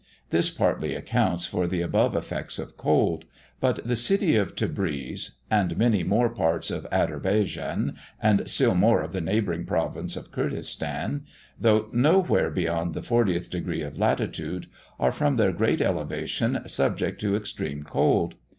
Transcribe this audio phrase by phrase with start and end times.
[0.31, 3.25] This partly accounts for the above effects of cold;
[3.59, 9.11] but the city of Tebreez, and many more parts of Aderbejan, and still more of
[9.11, 11.21] the neighbouring province of Kûrdistan,
[11.59, 14.65] though nowhere beyond the 40th degree of latitude,
[14.99, 18.33] are, from their great elevation, subject to extreme cold.